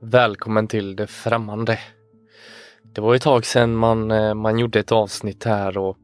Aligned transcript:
Välkommen 0.00 0.68
till 0.68 0.96
det 0.96 1.06
främmande. 1.06 1.78
Det 2.82 3.00
var 3.00 3.14
ett 3.14 3.22
tag 3.22 3.44
sedan 3.44 3.76
man, 3.76 4.10
eh, 4.10 4.34
man 4.34 4.58
gjorde 4.58 4.80
ett 4.80 4.92
avsnitt 4.92 5.44
här 5.44 5.78
och 5.78 5.96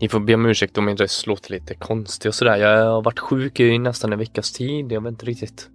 ni 0.00 0.08
får 0.08 0.20
be 0.20 0.34
om 0.34 0.46
ursäkt 0.46 0.78
om 0.78 0.84
min 0.84 0.96
röst 0.96 1.26
låter 1.26 1.50
lite 1.50 1.74
konstig 1.74 2.28
och 2.28 2.34
sådär. 2.34 2.56
Jag 2.56 2.92
har 2.92 3.02
varit 3.02 3.18
sjuk 3.18 3.60
i 3.60 3.78
nästan 3.78 4.12
en 4.12 4.18
veckas 4.18 4.52
tid. 4.52 4.92
Jag 4.92 5.00
vet 5.00 5.10
inte 5.10 5.26
riktigt 5.26 5.68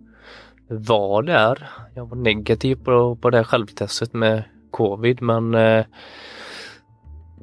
vad 0.68 1.26
det 1.26 1.34
är. 1.34 1.70
Jag 1.96 2.06
var 2.06 2.18
negativ 2.18 2.76
på, 2.76 3.16
på 3.16 3.30
det 3.30 3.38
här 3.38 3.44
självtestet 3.44 4.14
med 4.14 4.44
covid 4.72 5.22
men 5.22 5.56
eh, 5.56 5.86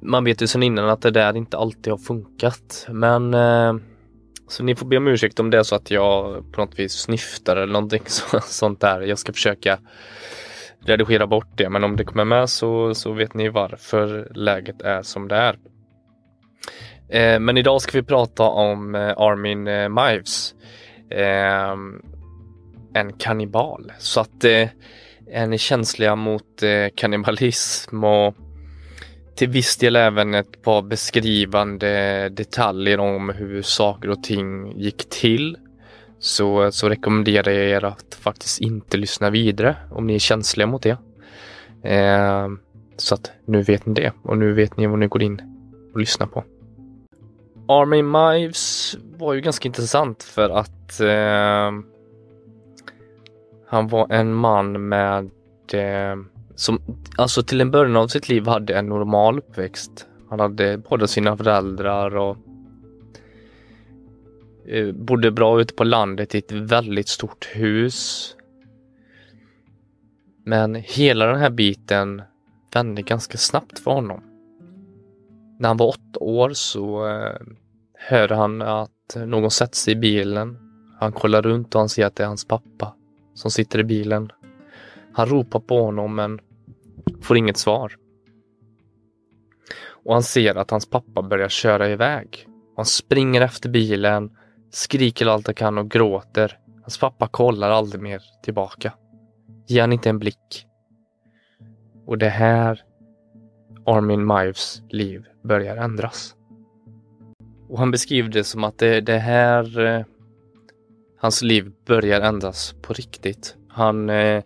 man 0.03 0.25
vet 0.25 0.43
ju 0.43 0.47
sedan 0.47 0.63
innan 0.63 0.89
att 0.89 1.03
det 1.03 1.11
där 1.11 1.37
inte 1.37 1.57
alltid 1.57 1.93
har 1.93 1.99
funkat. 1.99 2.87
Men 2.91 3.35
eh, 3.35 3.75
så 4.49 4.65
ni 4.65 4.75
får 4.75 4.87
be 4.87 4.97
om 4.97 5.09
ursäkt 5.09 5.41
om 5.41 5.51
det 5.51 5.59
är 5.59 5.63
så 5.63 5.75
att 5.75 5.91
jag 5.91 6.45
på 6.53 6.61
något 6.61 6.79
vis 6.79 6.93
snyftar 6.93 7.57
eller 7.57 7.73
någonting 7.73 8.03
så, 8.07 8.41
sånt 8.41 8.81
där. 8.81 9.01
Jag 9.01 9.19
ska 9.19 9.33
försöka 9.33 9.79
redigera 10.81 11.27
bort 11.27 11.49
det 11.57 11.69
men 11.69 11.85
om 11.85 11.97
det 11.97 12.05
kommer 12.05 12.25
med 12.25 12.51
så, 12.51 12.95
så 12.95 13.13
vet 13.13 13.35
ni 13.35 13.49
varför 13.49 14.33
läget 14.35 14.83
är 14.83 15.03
som 15.03 15.29
det 15.29 15.37
är. 15.37 15.59
Eh, 17.09 17.41
men 17.41 17.59
idag 17.59 17.83
ska 17.83 17.99
vi 17.99 18.03
prata 18.03 18.43
om 18.43 18.95
eh, 18.95 19.15
Armin 19.17 19.67
eh, 19.67 19.89
Mives. 19.89 20.55
Eh, 21.11 21.77
en 22.95 23.13
kannibal. 23.19 23.93
Så 23.99 24.21
att 24.21 24.45
eh, 24.45 24.69
är 25.31 25.47
ni 25.47 25.59
känsliga 25.59 26.17
mot 26.17 26.63
eh, 26.63 26.87
kannibalism 26.95 28.05
och 28.05 28.35
till 29.39 29.49
viss 29.49 29.77
del 29.77 29.97
även 29.97 30.35
ett 30.35 30.63
par 30.63 30.83
beskrivande 30.83 32.29
detaljer 32.29 33.01
om 33.01 33.29
hur 33.29 33.63
saker 33.63 34.11
och 34.11 34.23
ting 34.23 34.79
gick 34.79 35.09
till 35.09 35.57
så, 36.19 36.73
så 36.73 36.89
rekommenderar 36.89 37.53
jag 37.53 37.65
er 37.65 37.85
att 37.85 38.19
faktiskt 38.21 38.61
inte 38.61 38.97
lyssna 38.97 39.31
vidare 39.31 39.77
om 39.91 40.07
ni 40.07 40.15
är 40.15 40.19
känsliga 40.19 40.67
mot 40.67 40.83
det. 40.83 40.97
Eh, 41.95 42.49
så 42.97 43.15
att 43.15 43.31
nu 43.45 43.63
vet 43.63 43.87
ni 43.87 43.95
det 43.95 44.13
och 44.23 44.39
nu 44.39 44.53
vet 44.53 44.77
ni 44.77 44.87
vad 44.87 44.99
ni 44.99 45.07
går 45.07 45.23
in 45.23 45.43
och 45.95 46.01
lyssnar 46.01 46.27
på. 46.27 46.45
Army 47.69 48.03
Mives 48.03 48.97
var 49.19 49.35
ju 49.35 49.41
ganska 49.41 49.69
intressant 49.69 50.23
för 50.23 50.51
att 50.51 51.01
eh, 51.01 51.73
han 53.69 53.89
var 53.89 54.13
en 54.13 54.35
man 54.35 54.89
med 54.89 55.31
eh, 55.73 56.17
som 56.59 56.81
alltså 57.17 57.43
till 57.43 57.61
en 57.61 57.71
början 57.71 57.97
av 57.97 58.09
sitt 58.09 58.29
liv 58.29 58.47
hade 58.47 58.79
en 58.79 58.87
normal 58.87 59.39
uppväxt. 59.39 60.07
Han 60.29 60.41
hade 60.41 60.79
båda 60.79 61.07
sina 61.07 61.37
föräldrar 61.37 62.17
och 62.17 62.37
eh, 64.67 64.93
bodde 64.93 65.31
bra 65.31 65.61
ute 65.61 65.75
på 65.75 65.85
landet 65.85 66.35
i 66.35 66.39
ett 66.39 66.53
väldigt 66.53 67.09
stort 67.09 67.49
hus. 67.55 68.35
Men 70.45 70.75
hela 70.75 71.27
den 71.27 71.41
här 71.41 71.51
biten 71.51 72.23
vände 72.75 73.03
ganska 73.03 73.39
snabbt 73.39 73.79
för 73.79 73.91
honom. 73.91 74.23
När 75.59 75.69
han 75.69 75.77
var 75.77 75.87
åtta 75.87 76.21
år 76.21 76.51
så 76.51 77.09
eh, 77.09 77.37
hör 77.95 78.29
han 78.29 78.63
att 78.63 79.17
någon 79.27 79.51
sätter 79.51 79.77
sig 79.77 79.93
i 79.93 79.97
bilen. 79.97 80.59
Han 81.01 81.13
kollar 81.13 81.43
runt 81.43 81.75
och 81.75 81.81
han 81.81 81.89
ser 81.89 82.07
att 82.07 82.17
det 82.17 82.23
är 82.23 82.27
hans 82.29 82.45
pappa 82.45 82.95
som 83.35 83.51
sitter 83.51 83.79
i 83.79 83.85
bilen. 83.85 84.33
Han 85.13 85.27
ropar 85.27 85.61
på 85.61 85.83
honom 85.83 86.15
men 86.15 86.41
får 87.23 87.37
inget 87.37 87.57
svar. 87.57 87.97
Och 90.05 90.13
han 90.13 90.23
ser 90.23 90.55
att 90.55 90.71
hans 90.71 90.91
pappa 90.91 91.23
börjar 91.23 91.49
köra 91.49 91.89
iväg. 91.89 92.47
Han 92.77 92.85
springer 92.85 93.41
efter 93.41 93.69
bilen, 93.69 94.31
skriker 94.71 95.27
allt 95.27 95.47
han 95.47 95.55
kan 95.55 95.79
och 95.79 95.91
gråter. 95.91 96.59
Hans 96.83 96.99
pappa 96.99 97.29
kollar 97.29 97.71
aldrig 97.71 98.03
mer 98.03 98.23
tillbaka. 98.43 98.93
Ger 99.67 99.81
han 99.81 99.93
inte 99.93 100.11
en 100.11 100.19
blick. 100.19 100.67
Och 102.07 102.19
det 102.19 102.29
här 102.29 102.83
Armin 103.87 104.27
Mives 104.27 104.83
liv 104.89 105.27
börjar 105.43 105.77
ändras. 105.77 106.35
Och 107.69 107.79
han 107.79 107.91
beskriver 107.91 108.29
det 108.29 108.45
som 108.45 108.65
att 108.65 108.79
det, 108.79 109.01
det 109.01 109.19
här 109.19 109.81
eh, 109.87 110.05
hans 111.19 111.43
liv 111.43 111.73
börjar 111.87 112.21
ändras 112.21 112.75
på 112.83 112.93
riktigt. 112.93 113.57
Han 113.69 114.11
eh, 114.11 114.43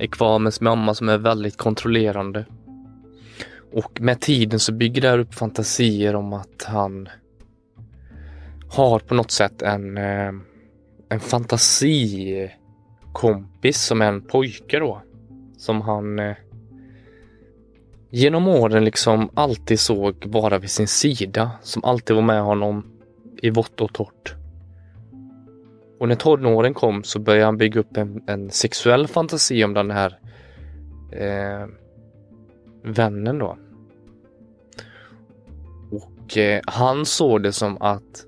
är 0.00 0.06
kvar 0.06 0.38
med 0.38 0.54
sin 0.54 0.64
mamma 0.64 0.94
som 0.94 1.08
är 1.08 1.18
väldigt 1.18 1.56
kontrollerande. 1.56 2.44
Och 3.72 4.00
med 4.00 4.20
tiden 4.20 4.60
så 4.60 4.72
bygger 4.72 5.02
det 5.02 5.08
här 5.08 5.18
upp 5.18 5.34
fantasier 5.34 6.16
om 6.16 6.32
att 6.32 6.64
han 6.66 7.08
har 8.70 8.98
på 8.98 9.14
något 9.14 9.30
sätt 9.30 9.62
en, 9.62 9.98
eh, 9.98 10.32
en 11.08 11.20
fantasikompis 11.20 13.82
som 13.82 14.02
är 14.02 14.06
en 14.06 14.22
pojke 14.22 14.78
då. 14.78 15.02
Som 15.56 15.80
han 15.80 16.18
eh, 16.18 16.36
genom 18.10 18.48
åren 18.48 18.84
liksom 18.84 19.30
alltid 19.34 19.80
såg 19.80 20.26
vara 20.26 20.58
vid 20.58 20.70
sin 20.70 20.88
sida. 20.88 21.50
Som 21.62 21.84
alltid 21.84 22.16
var 22.16 22.22
med 22.22 22.42
honom 22.42 22.86
i 23.42 23.50
vått 23.50 23.80
och 23.80 23.92
torrt. 23.92 24.39
Och 26.00 26.08
när 26.08 26.14
tonåren 26.14 26.74
kom 26.74 27.04
så 27.04 27.18
började 27.18 27.44
han 27.44 27.56
bygga 27.56 27.80
upp 27.80 27.96
en, 27.96 28.22
en 28.26 28.50
sexuell 28.50 29.06
fantasi 29.06 29.64
om 29.64 29.74
den 29.74 29.90
här 29.90 30.18
eh, 31.12 31.66
vännen 32.82 33.38
då. 33.38 33.58
Och 35.90 36.36
eh, 36.36 36.60
han 36.66 37.06
såg 37.06 37.42
det 37.42 37.52
som 37.52 37.82
att 37.82 38.26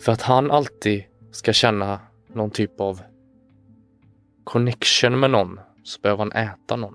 för 0.00 0.12
att 0.12 0.22
han 0.22 0.50
alltid 0.50 1.04
ska 1.30 1.52
känna 1.52 2.00
någon 2.26 2.50
typ 2.50 2.80
av 2.80 3.00
connection 4.44 5.20
med 5.20 5.30
någon 5.30 5.60
så 5.82 6.00
behöver 6.00 6.18
han 6.24 6.32
äta 6.32 6.76
någon. 6.76 6.94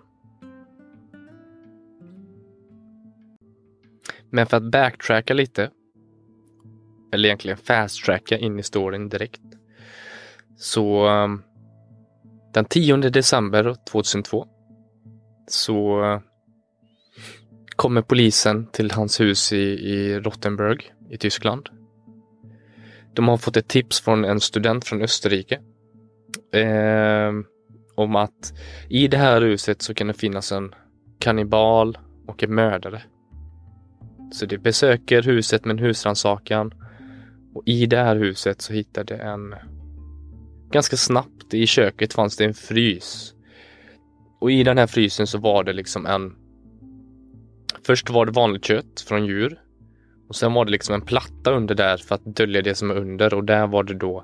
Men 4.29 4.45
för 4.45 4.57
att 4.57 4.71
backtracka 4.71 5.33
lite 5.33 5.69
eller 7.13 7.29
egentligen 7.29 7.57
fast-tracka 7.57 8.37
in 8.37 8.59
i 8.59 8.63
storyn 8.63 9.09
direkt. 9.09 9.41
Så 10.57 11.07
um, 11.07 11.43
den 12.53 12.65
10 12.65 12.97
december 12.97 13.75
2002 13.91 14.47
så 15.47 16.03
uh, 16.03 16.19
kommer 17.75 18.01
polisen 18.01 18.67
till 18.71 18.91
hans 18.91 19.21
hus 19.21 19.53
i, 19.53 19.63
i 19.63 20.19
Rottenburg 20.19 20.93
i 21.09 21.17
Tyskland. 21.17 21.69
De 23.13 23.27
har 23.27 23.37
fått 23.37 23.57
ett 23.57 23.67
tips 23.67 24.01
från 24.01 24.25
en 24.25 24.39
student 24.39 24.85
från 24.85 25.01
Österrike 25.01 25.59
eh, 26.53 27.31
om 27.95 28.15
att 28.15 28.53
i 28.89 29.07
det 29.07 29.17
här 29.17 29.41
huset 29.41 29.81
så 29.81 29.93
kan 29.93 30.07
det 30.07 30.13
finnas 30.13 30.51
en 30.51 30.75
kannibal 31.19 31.97
och 32.27 32.43
en 32.43 32.55
mördare. 32.55 33.01
Så 34.33 34.45
de 34.45 34.57
besöker 34.57 35.21
huset 35.21 35.65
med 35.65 35.73
en 35.73 35.85
husrannsakan 35.85 36.73
och 37.53 37.63
i 37.65 37.85
det 37.85 37.97
här 37.97 38.15
huset 38.15 38.61
så 38.61 38.73
hittade 38.73 39.15
en 39.15 39.55
ganska 40.71 40.97
snabbt 40.97 41.53
i 41.53 41.67
köket 41.67 42.13
fanns 42.13 42.37
det 42.37 42.45
en 42.45 42.53
frys. 42.53 43.33
Och 44.39 44.51
i 44.51 44.63
den 44.63 44.77
här 44.77 44.87
frysen 44.87 45.27
så 45.27 45.37
var 45.37 45.63
det 45.63 45.73
liksom 45.73 46.05
en 46.05 46.35
Först 47.85 48.09
var 48.09 48.25
det 48.25 48.31
vanligt 48.31 48.65
kött 48.65 49.01
från 49.07 49.25
djur. 49.25 49.59
Och 50.27 50.35
sen 50.35 50.53
var 50.53 50.65
det 50.65 50.71
liksom 50.71 50.95
en 50.95 51.01
platta 51.01 51.51
under 51.51 51.75
där 51.75 51.97
för 51.97 52.15
att 52.15 52.25
dölja 52.25 52.61
det 52.61 52.75
som 52.75 52.91
är 52.91 52.95
under 52.95 53.33
och 53.33 53.43
där 53.43 53.67
var 53.67 53.83
det 53.83 53.93
då 53.93 54.23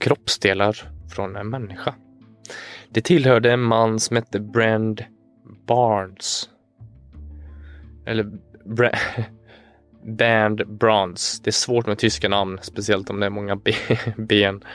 kroppsdelar 0.00 0.76
från 1.14 1.36
en 1.36 1.50
människa. 1.50 1.94
Det 2.90 3.00
tillhörde 3.00 3.52
en 3.52 3.60
man 3.60 4.00
som 4.00 4.16
hette 4.16 4.40
Brand 4.40 5.04
Barnes. 5.66 6.48
Eller 8.06 8.32
Bra 8.64 8.90
Band 10.04 10.78
Bronze. 10.78 11.40
Det 11.44 11.50
är 11.50 11.52
svårt 11.52 11.86
med 11.86 11.98
tyska 11.98 12.28
namn, 12.28 12.58
speciellt 12.62 13.10
om 13.10 13.20
det 13.20 13.26
är 13.26 13.30
många 13.30 13.60
ben. 14.16 14.64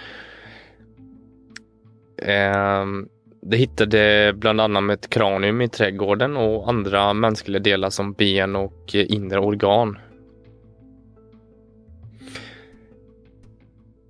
Um, 2.18 2.30
ehm, 2.30 3.10
det 3.42 3.58
hittade 3.58 4.34
bland 4.36 4.62
annat 4.62 5.00
ett 5.00 5.10
kranium 5.10 5.62
i 5.62 5.70
trädgården 5.70 6.38
och 6.38 6.70
andra 6.70 7.14
mänskliga 7.14 7.60
delar 7.60 7.90
som 7.90 8.14
ben 8.14 8.56
och 8.56 8.96
inre 8.96 9.40
organ. 9.40 9.98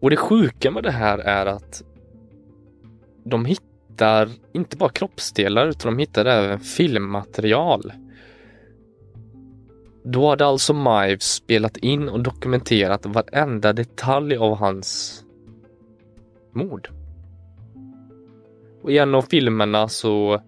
Och 0.01 0.09
det 0.09 0.17
sjuka 0.17 0.71
med 0.71 0.83
det 0.83 0.91
här 0.91 1.17
är 1.17 1.45
att 1.45 1.83
de 3.23 3.45
hittar 3.45 4.29
inte 4.53 4.77
bara 4.77 4.89
kroppsdelar 4.89 5.67
utan 5.67 5.93
de 5.93 5.99
hittar 5.99 6.25
även 6.25 6.59
filmmaterial. 6.59 7.91
Då 10.03 10.29
hade 10.29 10.45
alltså 10.45 10.73
Mives 10.73 11.33
spelat 11.33 11.77
in 11.77 12.09
och 12.09 12.23
dokumenterat 12.23 13.05
varenda 13.05 13.73
detalj 13.73 14.37
av 14.37 14.55
hans 14.55 15.23
mord. 16.51 16.89
Och 18.81 18.91
i 18.91 18.97
en 18.97 19.15
av 19.15 19.21
filmerna 19.21 19.87
så 19.87 20.41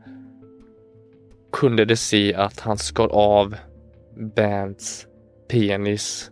kunde 1.51 1.85
det 1.85 1.97
se 1.97 2.33
att 2.33 2.59
han 2.59 2.77
skar 2.77 3.07
av 3.07 3.55
Bands 4.35 5.07
penis 5.47 6.31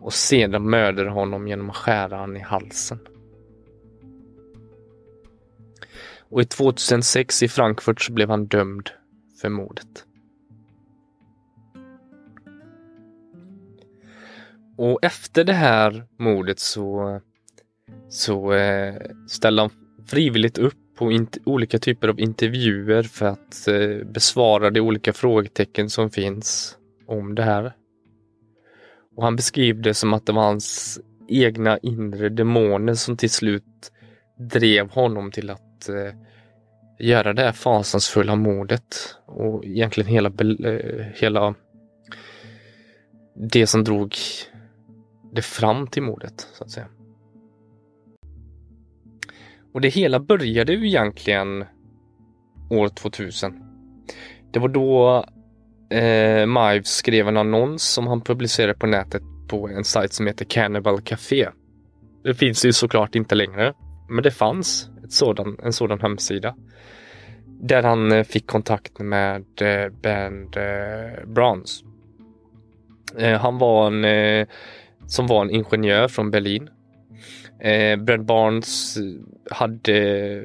och 0.00 0.12
sedan 0.12 0.70
mördade 0.70 1.10
honom 1.10 1.48
genom 1.48 1.70
att 1.70 1.76
skära 1.76 2.16
han 2.16 2.36
i 2.36 2.40
halsen. 2.40 2.98
Och 6.28 6.40
i 6.40 6.44
2006 6.44 7.42
i 7.42 7.48
Frankfurt 7.48 8.00
så 8.00 8.12
blev 8.12 8.30
han 8.30 8.46
dömd 8.46 8.90
för 9.40 9.48
mordet. 9.48 10.05
Och 14.76 14.98
efter 15.02 15.44
det 15.44 15.52
här 15.52 16.04
mordet 16.18 16.58
så, 16.58 17.20
så 18.08 18.52
eh, 18.52 18.94
ställde 19.28 19.62
han 19.62 19.70
frivilligt 20.06 20.58
upp 20.58 20.74
på 20.98 21.18
olika 21.44 21.78
typer 21.78 22.08
av 22.08 22.20
intervjuer 22.20 23.02
för 23.02 23.26
att 23.26 23.68
eh, 23.68 24.06
besvara 24.06 24.70
de 24.70 24.80
olika 24.80 25.12
frågetecken 25.12 25.90
som 25.90 26.10
finns 26.10 26.76
om 27.06 27.34
det 27.34 27.42
här. 27.42 27.72
Och 29.16 29.22
han 29.22 29.36
beskrev 29.36 29.82
det 29.82 29.94
som 29.94 30.14
att 30.14 30.26
det 30.26 30.32
var 30.32 30.42
hans 30.42 31.00
egna 31.28 31.78
inre 31.78 32.28
demoner 32.28 32.94
som 32.94 33.16
till 33.16 33.30
slut 33.30 33.92
drev 34.38 34.90
honom 34.90 35.30
till 35.30 35.50
att 35.50 35.88
eh, 35.88 36.14
göra 36.98 37.32
det 37.32 37.42
här 37.42 37.52
fasansfulla 37.52 38.36
mordet 38.36 39.16
och 39.26 39.64
egentligen 39.64 40.10
hela, 40.10 40.28
eh, 40.64 41.06
hela 41.14 41.54
det 43.34 43.66
som 43.66 43.84
drog 43.84 44.14
det 45.36 45.42
fram 45.42 45.86
till 45.86 46.02
mordet 46.02 46.48
så 46.52 46.64
att 46.64 46.70
säga. 46.70 46.86
Och 49.72 49.80
det 49.80 49.88
hela 49.88 50.20
började 50.20 50.72
ju 50.72 50.86
egentligen 50.86 51.64
år 52.70 52.88
2000. 52.88 53.62
Det 54.52 54.58
var 54.58 54.68
då 54.68 55.24
eh, 55.96 56.46
Mives 56.46 56.96
skrev 56.96 57.28
en 57.28 57.36
annons 57.36 57.82
som 57.82 58.06
han 58.06 58.20
publicerade 58.20 58.74
på 58.74 58.86
nätet 58.86 59.22
på 59.48 59.68
en 59.68 59.84
sajt 59.84 60.12
som 60.12 60.26
heter 60.26 60.44
Cannibal 60.44 61.00
Café. 61.00 61.48
Det 62.24 62.34
finns 62.34 62.64
ju 62.64 62.72
såklart 62.72 63.14
inte 63.14 63.34
längre, 63.34 63.74
men 64.08 64.22
det 64.22 64.30
fanns 64.30 64.90
ett 65.04 65.12
sådan, 65.12 65.56
en 65.62 65.72
sådan 65.72 66.00
hemsida. 66.00 66.54
Där 67.60 67.82
han 67.82 68.12
eh, 68.12 68.24
fick 68.24 68.46
kontakt 68.46 68.98
med 68.98 69.44
eh, 69.60 69.92
Band 70.02 70.56
eh, 70.56 71.26
Browns. 71.26 71.84
Eh, 73.18 73.40
han 73.40 73.58
var 73.58 73.86
en, 73.86 74.04
eh, 74.04 74.46
som 75.06 75.26
var 75.26 75.42
en 75.42 75.50
ingenjör 75.50 76.08
från 76.08 76.30
Berlin 76.30 76.70
Eh, 77.60 77.96
Brad 77.96 78.24
Barnes 78.24 78.96
eh, 78.96 79.02
hade 79.50 80.42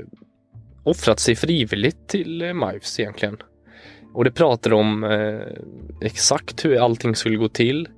offrat 0.83 1.19
sig 1.19 1.35
frivilligt 1.35 2.07
till 2.07 2.41
eh, 2.41 2.53
Mives 2.53 2.99
egentligen. 2.99 3.37
Och 4.13 4.23
det 4.23 4.31
pratade 4.31 4.75
om 4.75 5.03
eh, 5.03 5.41
exakt 6.01 6.65
hur 6.65 6.83
allting 6.83 7.15
skulle 7.15 7.37
gå 7.37 7.47
till. 7.47 7.89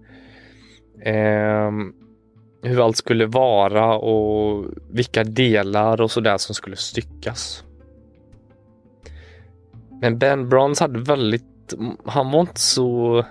Eh, 1.02 1.72
hur 2.64 2.86
allt 2.86 2.98
skulle 2.98 3.26
vara 3.26 3.98
och 3.98 4.66
vilka 4.92 5.24
delar 5.24 6.02
och 6.02 6.12
sådär 6.12 6.38
som 6.38 6.56
skulle 6.56 6.76
styckas. 6.76 7.64
Men 10.02 10.20
Ben 10.20 10.50
Brons 10.50 10.80
hade 10.80 11.00
väldigt, 11.00 11.74
han 12.06 12.32
var 12.32 12.42
inte 12.42 12.60
så 12.60 13.26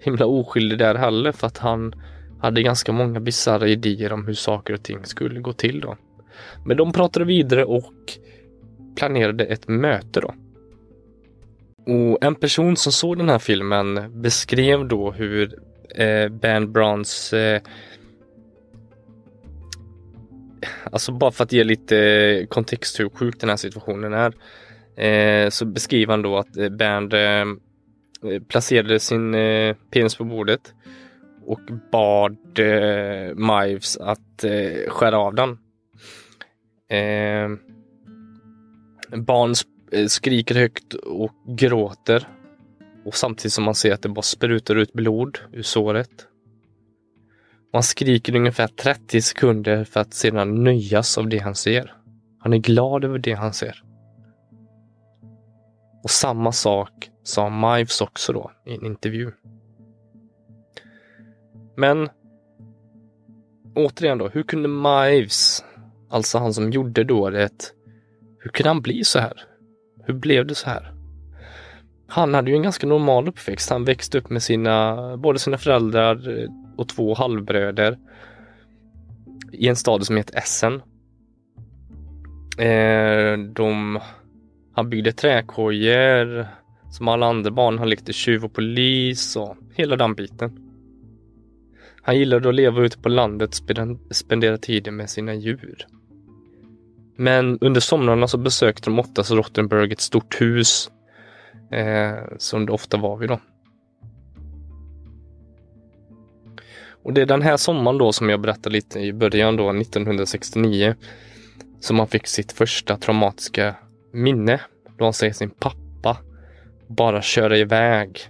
himla 0.00 0.26
oskyldig 0.26 0.78
där 0.78 0.94
heller 0.94 1.32
för 1.32 1.46
att 1.46 1.58
han 1.58 1.94
hade 2.40 2.62
ganska 2.62 2.92
många 2.92 3.20
bisarra 3.20 3.68
idéer 3.68 4.12
om 4.12 4.26
hur 4.26 4.34
saker 4.34 4.74
och 4.74 4.82
ting 4.82 5.04
skulle 5.04 5.40
gå 5.40 5.52
till 5.52 5.80
då. 5.80 5.96
Men 6.64 6.76
de 6.76 6.92
pratade 6.92 7.24
vidare 7.24 7.64
och 7.64 7.94
planerade 8.96 9.44
ett 9.44 9.68
möte 9.68 10.20
då. 10.20 10.34
Och 11.86 12.24
en 12.24 12.34
person 12.34 12.76
som 12.76 12.92
såg 12.92 13.18
den 13.18 13.28
här 13.28 13.38
filmen 13.38 14.20
beskrev 14.22 14.88
då 14.88 15.10
hur 15.10 15.58
eh, 15.94 16.28
Ben 16.28 16.72
Browns 16.72 17.32
eh, 17.32 17.62
Alltså 20.92 21.12
bara 21.12 21.30
för 21.30 21.44
att 21.44 21.52
ge 21.52 21.64
lite 21.64 22.46
kontext 22.50 23.00
hur 23.00 23.08
sjuk 23.08 23.40
den 23.40 23.48
här 23.48 23.56
situationen 23.56 24.12
är 24.12 24.32
eh, 25.04 25.50
så 25.50 25.64
beskriver 25.64 26.12
han 26.12 26.22
då 26.22 26.36
att 26.36 26.56
eh, 26.56 26.68
Band 26.68 27.14
eh, 27.14 27.44
placerade 28.48 29.00
sin 29.00 29.34
eh, 29.34 29.76
penis 29.90 30.16
på 30.16 30.24
bordet 30.24 30.74
och 31.48 31.60
bad 31.92 32.58
eh, 32.58 33.34
Mives 33.34 33.96
att 33.96 34.44
eh, 34.44 34.88
skära 34.88 35.18
av 35.18 35.34
den. 35.34 35.58
Ehm, 36.88 37.58
eh, 39.12 39.18
barn 39.18 39.54
skriker 40.08 40.54
högt 40.54 40.94
och 40.94 41.32
gråter 41.46 42.28
och 43.04 43.14
samtidigt 43.14 43.52
som 43.52 43.64
man 43.64 43.74
ser 43.74 43.92
att 43.92 44.02
det 44.02 44.08
bara 44.08 44.22
sprutar 44.22 44.76
ut 44.76 44.92
blod 44.92 45.38
ur 45.52 45.62
såret. 45.62 46.10
Man 47.72 47.82
skriker 47.82 48.36
ungefär 48.36 48.66
30 48.66 49.22
sekunder 49.22 49.84
för 49.84 50.00
att 50.00 50.14
sedan 50.14 50.64
nöjas 50.64 51.18
av 51.18 51.28
det 51.28 51.38
han 51.38 51.54
ser. 51.54 51.94
Han 52.38 52.52
är 52.52 52.58
glad 52.58 53.04
över 53.04 53.18
det 53.18 53.32
han 53.32 53.52
ser. 53.52 53.82
Och 56.02 56.10
samma 56.10 56.52
sak 56.52 57.10
sa 57.22 57.48
Mives 57.48 58.00
också 58.00 58.32
då 58.32 58.50
i 58.66 58.74
en 58.74 58.86
intervju. 58.86 59.32
Men 61.78 62.08
återigen 63.74 64.18
då, 64.18 64.28
hur 64.28 64.42
kunde 64.42 64.68
Mives, 64.68 65.64
alltså 66.10 66.38
han 66.38 66.54
som 66.54 66.70
gjorde 66.70 67.04
dådet, 67.04 67.72
hur 68.38 68.50
kunde 68.50 68.68
han 68.68 68.82
bli 68.82 69.04
så 69.04 69.18
här? 69.18 69.42
Hur 70.04 70.14
blev 70.14 70.46
det 70.46 70.54
så 70.54 70.70
här? 70.70 70.92
Han 72.06 72.34
hade 72.34 72.50
ju 72.50 72.56
en 72.56 72.62
ganska 72.62 72.86
normal 72.86 73.28
uppväxt. 73.28 73.70
Han 73.70 73.84
växte 73.84 74.18
upp 74.18 74.30
med 74.30 74.42
sina, 74.42 75.16
både 75.16 75.38
sina 75.38 75.58
föräldrar 75.58 76.46
och 76.76 76.88
två 76.88 77.14
halvbröder 77.14 77.98
i 79.52 79.68
en 79.68 79.76
stad 79.76 80.06
som 80.06 80.16
heter 80.16 80.38
Essen. 80.38 80.74
Eh, 82.58 83.38
de, 83.54 84.00
han 84.72 84.90
byggde 84.90 85.12
träkojor 85.12 86.46
som 86.90 87.08
alla 87.08 87.26
andra 87.26 87.50
barn. 87.50 87.78
Han 87.78 87.90
lekte 87.90 88.12
tjuv 88.12 88.44
och 88.44 88.52
polis 88.52 89.36
och 89.36 89.56
hela 89.74 89.96
den 89.96 90.14
biten. 90.14 90.67
Han 92.02 92.18
gillade 92.18 92.48
att 92.48 92.54
leva 92.54 92.82
ute 92.82 92.98
på 92.98 93.08
landet 93.08 93.58
och 93.58 94.14
spendera 94.16 94.58
tiden 94.58 94.96
med 94.96 95.10
sina 95.10 95.34
djur. 95.34 95.86
Men 97.16 97.58
under 97.60 97.80
somrarna 97.80 98.28
så 98.28 98.38
besökte 98.38 98.90
de 98.90 98.98
oftast 98.98 99.30
Rottenburg, 99.30 99.92
ett 99.92 100.00
stort 100.00 100.40
hus 100.40 100.90
eh, 101.70 102.36
som 102.38 102.66
det 102.66 102.72
ofta 102.72 102.96
var 102.96 103.16
vid 103.16 103.28
då. 103.28 103.40
Och 107.02 107.12
det 107.12 107.22
är 107.22 107.26
den 107.26 107.42
här 107.42 107.56
sommaren 107.56 107.98
då 107.98 108.12
som 108.12 108.28
jag 108.28 108.40
berättade 108.40 108.72
lite 108.72 109.00
i 109.00 109.12
början 109.12 109.56
då, 109.56 109.70
1969, 109.70 110.94
som 111.80 111.98
han 111.98 112.08
fick 112.08 112.26
sitt 112.26 112.52
första 112.52 112.96
traumatiska 112.96 113.74
minne. 114.12 114.60
Då 114.98 115.04
han 115.04 115.12
ser 115.12 115.32
sin 115.32 115.50
pappa 115.50 116.16
bara 116.86 117.22
köra 117.22 117.58
iväg 117.58 118.20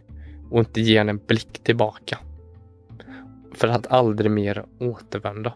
och 0.50 0.58
inte 0.58 0.80
ge 0.80 0.98
henne 0.98 1.10
en 1.10 1.20
blick 1.26 1.64
tillbaka 1.64 2.18
för 3.58 3.68
att 3.68 3.86
aldrig 3.86 4.30
mer 4.30 4.64
återvända. 4.80 5.52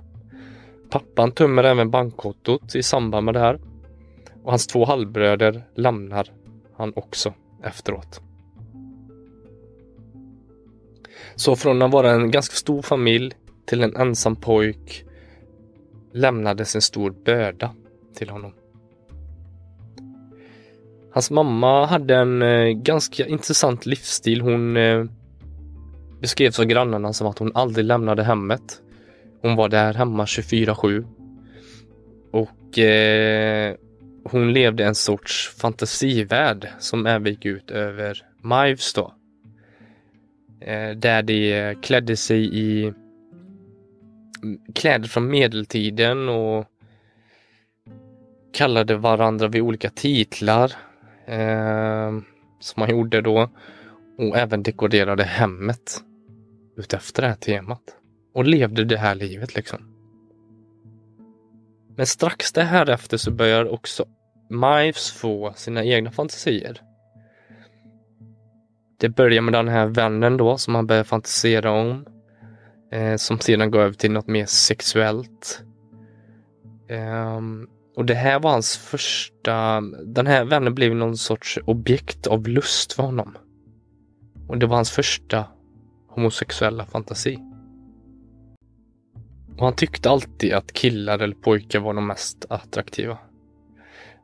Pappan 0.90 1.32
tömmer 1.32 1.64
även 1.64 1.90
bankkontot 1.90 2.74
i 2.74 2.82
samband 2.82 3.24
med 3.24 3.34
det 3.34 3.40
här. 3.40 3.60
Och 4.42 4.50
hans 4.50 4.66
två 4.66 4.84
halvbröder 4.84 5.64
lämnar 5.74 6.28
han 6.76 6.92
också 6.96 7.34
efteråt. 7.64 8.20
Så 11.34 11.56
från 11.56 11.82
att 11.82 11.92
vara 11.92 12.10
en 12.10 12.30
ganska 12.30 12.54
stor 12.54 12.82
familj 12.82 13.32
till 13.66 13.82
en 13.82 13.96
ensam 13.96 14.36
pojk 14.36 15.04
lämnades 16.12 16.74
en 16.74 16.82
stor 16.82 17.10
börda 17.10 17.74
till 18.14 18.30
honom. 18.30 18.52
Hans 21.12 21.30
mamma 21.30 21.86
hade 21.86 22.16
en 22.16 22.42
eh, 22.42 22.68
ganska 22.68 23.26
intressant 23.26 23.86
livsstil. 23.86 24.40
Hon 24.40 24.76
eh, 24.76 25.04
beskrevs 26.22 26.58
av 26.58 26.64
grannarna 26.64 27.12
som 27.12 27.26
att 27.26 27.38
hon 27.38 27.52
aldrig 27.54 27.86
lämnade 27.86 28.22
hemmet. 28.22 28.82
Hon 29.40 29.56
var 29.56 29.68
där 29.68 29.94
hemma 29.94 30.24
24-7. 30.24 31.04
Och 32.32 32.78
eh, 32.78 33.74
hon 34.24 34.52
levde 34.52 34.84
en 34.84 34.94
sorts 34.94 35.48
fantasivärld 35.60 36.68
som 36.78 37.06
även 37.06 37.32
gick 37.32 37.44
ut 37.44 37.70
över 37.70 38.22
Mives 38.42 38.92
då. 38.92 39.14
Eh, 40.60 40.90
där 40.90 41.22
de 41.22 41.74
klädde 41.82 42.16
sig 42.16 42.58
i 42.58 42.92
kläder 44.74 45.08
från 45.08 45.30
medeltiden 45.30 46.28
och 46.28 46.66
kallade 48.52 48.96
varandra 48.96 49.48
vid 49.48 49.62
olika 49.62 49.90
titlar. 49.90 50.72
Eh, 51.26 52.10
som 52.60 52.80
man 52.80 52.90
gjorde 52.90 53.20
då. 53.20 53.50
Och 54.18 54.36
även 54.36 54.62
dekorerade 54.62 55.24
hemmet 55.24 56.02
utefter 56.76 57.22
det 57.22 57.28
här 57.28 57.34
temat. 57.34 57.82
Och 58.34 58.44
levde 58.44 58.84
det 58.84 58.96
här 58.96 59.14
livet 59.14 59.54
liksom. 59.54 59.78
Men 61.96 62.06
strax 62.06 62.52
därefter 62.52 63.16
så 63.16 63.30
börjar 63.30 63.72
också 63.72 64.04
Mives 64.48 65.10
få 65.12 65.52
sina 65.56 65.84
egna 65.84 66.10
fantasier. 66.10 66.80
Det 68.98 69.08
börjar 69.08 69.42
med 69.42 69.54
den 69.54 69.68
här 69.68 69.86
vännen 69.86 70.36
då 70.36 70.58
som 70.58 70.74
han 70.74 70.86
börjar 70.86 71.04
fantisera 71.04 71.70
om. 71.70 72.06
Eh, 72.92 73.16
som 73.16 73.38
sedan 73.38 73.70
går 73.70 73.80
över 73.80 73.94
till 73.94 74.12
något 74.12 74.26
mer 74.26 74.46
sexuellt. 74.46 75.62
Eh, 76.88 77.40
Och 77.96 78.04
det 78.04 78.14
här 78.14 78.40
var 78.40 78.50
hans 78.50 78.76
första, 78.76 79.80
den 80.04 80.26
här 80.26 80.44
vännen 80.44 80.74
blev 80.74 80.94
någon 80.94 81.16
sorts 81.16 81.58
objekt 81.64 82.26
av 82.26 82.48
lust 82.48 82.92
för 82.92 83.02
honom. 83.02 83.36
Och 84.48 84.58
det 84.58 84.66
var 84.66 84.76
hans 84.76 84.90
första 84.90 85.44
homosexuella 86.14 86.86
fantasi. 86.86 87.38
Och 89.58 89.64
han 89.64 89.76
tyckte 89.76 90.10
alltid 90.10 90.52
att 90.52 90.72
killar 90.72 91.18
eller 91.18 91.34
pojkar 91.34 91.80
var 91.80 91.94
de 91.94 92.06
mest 92.06 92.46
attraktiva. 92.48 93.18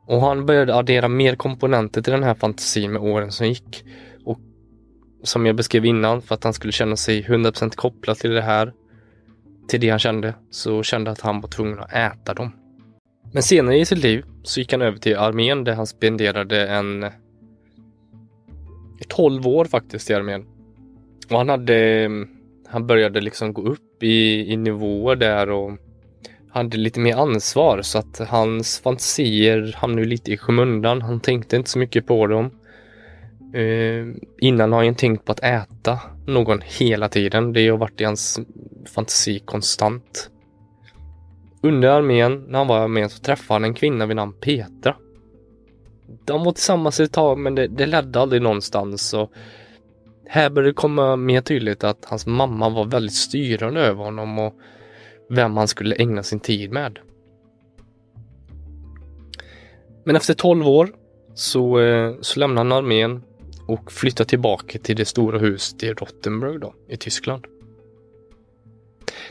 Och 0.07 0.21
han 0.21 0.45
började 0.45 0.75
addera 0.75 1.07
mer 1.07 1.35
komponenter 1.35 2.01
till 2.01 2.13
den 2.13 2.23
här 2.23 2.33
fantasin 2.33 2.91
med 2.91 3.01
åren 3.01 3.31
som 3.31 3.47
gick. 3.47 3.85
Och 4.25 4.39
som 5.23 5.45
jag 5.45 5.55
beskrev 5.55 5.85
innan, 5.85 6.21
för 6.21 6.35
att 6.35 6.43
han 6.43 6.53
skulle 6.53 6.73
känna 6.73 6.95
sig 6.95 7.23
100% 7.23 7.75
kopplad 7.75 8.17
till 8.17 8.31
det 8.31 8.41
här, 8.41 8.73
till 9.67 9.81
det 9.81 9.89
han 9.89 9.99
kände, 9.99 10.33
så 10.49 10.83
kände 10.83 11.11
att 11.11 11.21
han 11.21 11.41
var 11.41 11.49
tvungen 11.49 11.79
att 11.79 11.93
äta 11.93 12.33
dem. 12.33 12.51
Men 13.31 13.43
senare 13.43 13.77
i 13.77 13.85
sitt 13.85 14.03
liv 14.03 14.25
så 14.43 14.59
gick 14.59 14.71
han 14.71 14.81
över 14.81 14.97
till 14.97 15.17
armén 15.17 15.63
där 15.63 15.73
han 15.73 15.87
spenderade 15.87 16.67
en 16.67 17.05
12 19.07 19.47
år 19.47 19.65
faktiskt 19.65 20.09
i 20.09 20.13
armén. 20.13 20.45
Och 21.29 21.37
han 21.37 21.49
hade, 21.49 22.09
han 22.67 22.87
började 22.87 23.21
liksom 23.21 23.53
gå 23.53 23.61
upp 23.61 24.03
i, 24.03 24.51
i 24.53 24.57
nivåer 24.57 25.15
där 25.15 25.49
och 25.49 25.77
hade 26.51 26.77
lite 26.77 26.99
mer 26.99 27.15
ansvar 27.15 27.81
så 27.81 27.97
att 27.97 28.19
hans 28.29 28.79
fantasier 28.79 29.73
hamnade 29.77 30.07
lite 30.07 30.31
i 30.31 30.37
skymundan. 30.37 31.01
Han 31.01 31.19
tänkte 31.19 31.55
inte 31.55 31.69
så 31.69 31.79
mycket 31.79 32.07
på 32.07 32.27
dem. 32.27 32.51
Eh, 33.53 34.05
innan 34.39 34.71
har 34.71 34.85
han 34.85 34.95
tänkt 34.95 35.25
på 35.25 35.31
att 35.31 35.43
äta 35.43 35.99
någon 36.27 36.61
hela 36.79 37.09
tiden. 37.09 37.53
Det 37.53 37.69
har 37.69 37.77
varit 37.77 38.01
i 38.01 38.03
hans 38.03 38.39
fantasi 38.95 39.39
konstant. 39.39 40.29
Under 41.61 41.89
armén, 41.89 42.45
när 42.47 42.57
han 42.57 42.67
var 42.67 42.79
i 42.79 42.83
armén, 42.83 43.09
så 43.09 43.19
träffade 43.21 43.55
han 43.55 43.63
en 43.63 43.73
kvinna 43.73 44.05
vid 44.05 44.15
namn 44.15 44.33
Petra. 44.41 44.95
De 46.25 46.43
var 46.43 46.51
tillsammans 46.51 46.99
ett 46.99 47.13
tag 47.13 47.37
men 47.37 47.55
det, 47.55 47.67
det 47.67 47.85
ledde 47.85 48.19
aldrig 48.19 48.41
någonstans. 48.41 49.13
Och 49.13 49.31
här 50.31 50.49
började 50.49 50.69
det 50.69 50.75
komma 50.75 51.15
mer 51.15 51.41
tydligt 51.41 51.83
att 51.83 52.05
hans 52.05 52.25
mamma 52.25 52.69
var 52.69 52.85
väldigt 52.85 53.15
styrande 53.15 53.81
över 53.81 54.03
honom 54.03 54.39
och 54.39 54.53
vem 55.29 55.57
han 55.57 55.67
skulle 55.67 55.95
ägna 55.95 56.23
sin 56.23 56.39
tid 56.39 56.71
med. 56.71 56.99
Men 60.05 60.15
efter 60.15 60.33
12 60.33 60.67
år 60.67 60.89
så, 61.35 61.79
eh, 61.79 62.15
så 62.21 62.39
lämnade 62.39 62.59
han 62.59 62.71
armén 62.71 63.23
och 63.67 63.91
flyttade 63.91 64.29
tillbaka 64.29 64.79
till 64.79 64.95
det 64.95 65.05
stora 65.05 65.39
huset 65.39 65.83
i 65.83 65.93
Rottenburg 65.93 66.61
då, 66.61 66.73
i 66.87 66.97
Tyskland. 66.97 67.45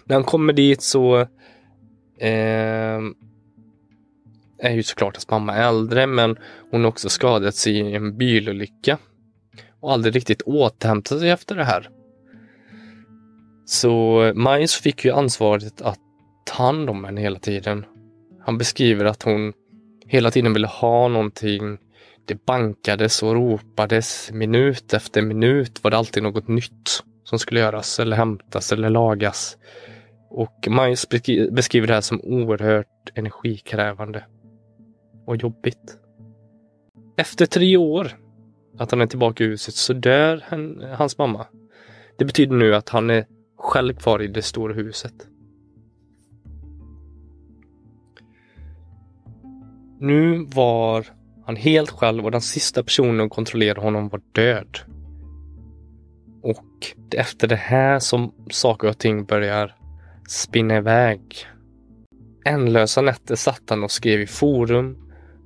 När 0.05 0.17
han 0.17 0.25
kommer 0.25 0.53
dit 0.53 0.83
så 0.83 1.21
eh, 2.19 3.01
är 4.59 4.71
ju 4.71 4.83
såklart 4.83 5.17
hans 5.17 5.31
mamma 5.31 5.55
äldre 5.55 6.07
men 6.07 6.37
hon 6.71 6.81
har 6.81 6.89
också 6.89 7.09
skadats 7.09 7.67
i 7.67 7.81
en 7.81 8.17
bilolycka 8.19 8.99
och 9.81 9.93
aldrig 9.93 10.17
riktigt 10.17 10.43
återhämtat 10.43 11.19
sig 11.19 11.31
efter 11.31 11.57
det 11.57 11.65
här. 11.65 11.91
Så 13.67 14.23
eh, 14.25 14.35
Majs 14.35 14.75
fick 14.75 15.05
ju 15.05 15.13
ansvaret 15.13 15.83
att 15.83 15.99
ta 16.47 16.63
hand 16.63 16.91
om 16.91 17.05
henne 17.05 17.21
hela 17.21 17.39
tiden. 17.39 17.85
Han 18.41 18.59
beskriver 18.59 19.05
att 19.05 19.23
hon 19.23 19.53
hela 20.07 20.31
tiden 20.31 20.53
ville 20.53 20.67
ha 20.67 21.09
någonting. 21.09 21.79
Det 22.25 22.47
bankades 22.47 23.23
och 23.23 23.35
ropades 23.35 24.31
minut 24.33 24.95
efter 24.95 25.23
minut 25.23 25.85
var 25.85 25.91
det 25.91 25.97
alltid 25.97 26.23
något 26.23 26.49
nytt 26.49 27.03
som 27.25 27.39
skulle 27.39 27.61
göras 27.61 28.01
eller 28.01 28.17
hämtas 28.17 28.73
eller 28.73 28.91
lagas. 28.91 29.57
Och 30.31 30.69
Majs 30.69 31.09
beskriver 31.53 31.87
det 31.87 31.95
här 31.95 32.01
som 32.01 32.21
oerhört 32.21 33.11
energikrävande 33.15 34.25
och 35.27 35.37
jobbigt. 35.37 35.99
Efter 37.17 37.47
tre 37.47 37.77
år 37.77 38.13
att 38.79 38.91
han 38.91 39.01
är 39.01 39.07
tillbaka 39.07 39.45
i 39.45 39.47
huset 39.47 39.75
så 39.75 39.93
dör 39.93 40.45
hans 40.97 41.19
mamma. 41.19 41.47
Det 42.19 42.25
betyder 42.25 42.57
nu 42.57 42.75
att 42.75 42.89
han 42.89 43.11
är 43.11 43.27
själv 43.59 43.95
kvar 43.95 44.23
i 44.23 44.27
det 44.27 44.43
stora 44.43 44.75
huset. 44.75 45.15
Nu 50.01 50.47
var 50.55 51.07
han 51.47 51.57
helt 51.57 51.91
själv 51.91 52.25
och 52.25 52.31
den 52.31 52.41
sista 52.41 52.83
personen 52.83 53.19
som 53.19 53.31
kontrollerade 53.31 53.81
honom 53.81 54.09
var 54.09 54.21
död. 54.33 54.79
Och 56.43 56.95
det 57.11 57.17
är 57.17 57.21
efter 57.21 57.49
det 57.49 57.57
här 57.57 57.99
som 57.99 58.35
saker 58.51 58.89
och 58.89 58.99
ting 58.99 59.25
börjar 59.25 59.77
spinna 60.29 60.77
iväg. 60.77 61.21
Ändlösa 62.45 63.01
nätter 63.01 63.37
satt 63.37 63.63
han 63.71 63.85
och 63.85 63.91
skrev 63.91 64.21
i 64.21 64.27
forum, 64.27 64.97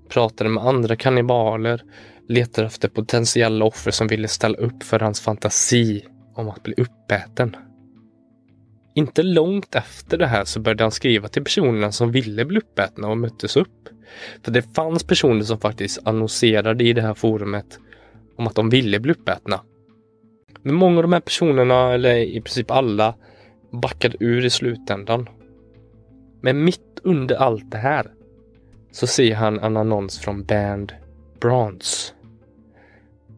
pratade 0.08 0.50
med 0.50 0.64
andra 0.64 0.96
kannibaler, 0.96 1.82
letade 2.29 2.67
efter 2.67 2.88
potentiella 2.88 3.64
offer 3.64 3.91
som 3.91 4.07
ville 4.07 4.29
ställa 4.29 4.59
upp 4.59 4.83
för 4.83 5.00
hans 5.00 5.21
fantasi 5.21 6.05
om 6.35 6.49
att 6.49 6.62
bli 6.62 6.75
uppäten. 6.76 7.57
Inte 8.95 9.23
långt 9.23 9.75
efter 9.75 10.19
det 10.19 10.26
här 10.26 10.45
så 10.45 10.61
började 10.61 10.85
han 10.85 10.91
skriva 10.91 11.29
till 11.29 11.45
personerna 11.45 11.93
som 11.93 12.12
ville 12.12 12.45
bli 12.45 12.59
uppätna 12.59 13.09
och 13.09 13.19
möttes 13.19 13.57
upp. 13.57 13.88
För 14.45 14.52
det 14.52 14.75
fanns 14.75 15.05
personer 15.05 15.43
som 15.43 15.61
faktiskt 15.61 15.99
annonserade 16.05 16.85
i 16.85 16.93
det 16.93 17.02
här 17.02 17.14
forumet 17.14 17.79
om 18.37 18.47
att 18.47 18.55
de 18.55 18.71
ville 18.71 19.00
bli 19.00 19.12
uppätna. 19.12 19.61
Men 20.62 20.75
många 20.75 20.97
av 20.97 21.02
de 21.02 21.12
här 21.12 21.21
personerna, 21.21 21.93
eller 21.93 22.14
i 22.14 22.41
princip 22.41 22.71
alla, 22.71 23.14
backade 23.73 24.17
ur 24.21 24.45
i 24.45 24.50
slutändan. 24.50 25.29
Men 26.41 26.64
mitt 26.64 27.00
under 27.02 27.37
allt 27.37 27.71
det 27.71 27.79
här 27.79 28.11
så 28.93 29.07
ser 29.07 29.35
han 29.35 29.59
en 29.59 29.76
annons 29.76 30.19
från 30.19 30.45
Band 30.45 30.93
Bronze. 31.42 32.12